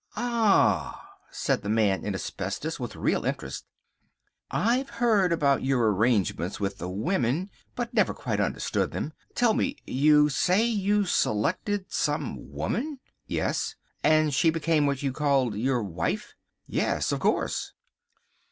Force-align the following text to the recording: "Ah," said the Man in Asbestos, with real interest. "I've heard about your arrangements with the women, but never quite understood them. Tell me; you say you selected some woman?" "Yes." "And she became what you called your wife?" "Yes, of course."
"Ah," 0.15 1.17
said 1.29 1.61
the 1.61 1.69
Man 1.69 2.03
in 2.03 2.15
Asbestos, 2.15 2.79
with 2.79 2.95
real 2.95 3.23
interest. 3.23 3.67
"I've 4.49 4.89
heard 4.89 5.31
about 5.31 5.63
your 5.63 5.93
arrangements 5.93 6.59
with 6.59 6.79
the 6.79 6.89
women, 6.89 7.51
but 7.75 7.93
never 7.93 8.11
quite 8.11 8.39
understood 8.39 8.89
them. 8.93 9.13
Tell 9.35 9.53
me; 9.53 9.77
you 9.85 10.27
say 10.27 10.65
you 10.65 11.05
selected 11.05 11.85
some 11.93 12.49
woman?" 12.51 12.99
"Yes." 13.27 13.75
"And 14.01 14.33
she 14.33 14.49
became 14.49 14.87
what 14.87 15.03
you 15.03 15.11
called 15.13 15.53
your 15.53 15.83
wife?" 15.83 16.33
"Yes, 16.67 17.11
of 17.11 17.19
course." 17.19 17.73